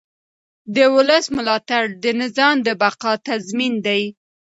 د 0.75 0.77
ولس 0.95 1.25
ملاتړ 1.37 1.83
د 2.03 2.05
نظام 2.21 2.55
د 2.65 2.67
بقا 2.81 3.13
تضمین 3.27 3.73
دی 3.85 4.01